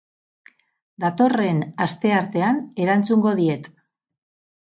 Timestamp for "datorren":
1.03-1.59